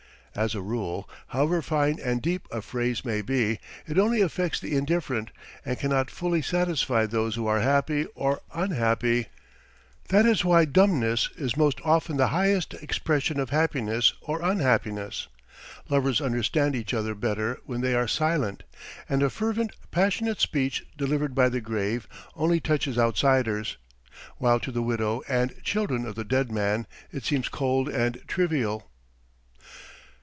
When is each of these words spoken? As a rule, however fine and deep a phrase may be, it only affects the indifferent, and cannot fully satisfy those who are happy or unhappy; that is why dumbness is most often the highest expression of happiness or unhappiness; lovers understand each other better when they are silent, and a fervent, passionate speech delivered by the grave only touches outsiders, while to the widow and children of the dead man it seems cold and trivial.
As 0.33 0.55
a 0.55 0.61
rule, 0.61 1.09
however 1.27 1.61
fine 1.61 1.99
and 1.99 2.21
deep 2.21 2.47
a 2.53 2.61
phrase 2.61 3.03
may 3.03 3.21
be, 3.21 3.59
it 3.85 3.99
only 3.99 4.21
affects 4.21 4.61
the 4.61 4.77
indifferent, 4.77 5.29
and 5.65 5.77
cannot 5.77 6.09
fully 6.09 6.41
satisfy 6.41 7.05
those 7.05 7.35
who 7.35 7.47
are 7.47 7.59
happy 7.59 8.05
or 8.15 8.39
unhappy; 8.53 9.27
that 10.07 10.25
is 10.25 10.45
why 10.45 10.63
dumbness 10.63 11.27
is 11.35 11.57
most 11.57 11.81
often 11.83 12.15
the 12.15 12.27
highest 12.29 12.73
expression 12.75 13.41
of 13.41 13.49
happiness 13.49 14.13
or 14.21 14.41
unhappiness; 14.41 15.27
lovers 15.89 16.21
understand 16.21 16.77
each 16.77 16.93
other 16.93 17.13
better 17.13 17.59
when 17.65 17.81
they 17.81 17.93
are 17.93 18.07
silent, 18.07 18.63
and 19.09 19.21
a 19.21 19.29
fervent, 19.29 19.73
passionate 19.91 20.39
speech 20.39 20.85
delivered 20.97 21.35
by 21.35 21.49
the 21.49 21.59
grave 21.59 22.07
only 22.37 22.61
touches 22.61 22.97
outsiders, 22.97 23.75
while 24.37 24.61
to 24.61 24.71
the 24.71 24.81
widow 24.81 25.21
and 25.27 25.61
children 25.61 26.05
of 26.05 26.15
the 26.15 26.23
dead 26.23 26.53
man 26.53 26.87
it 27.11 27.25
seems 27.25 27.49
cold 27.49 27.89
and 27.89 28.21
trivial. 28.29 28.87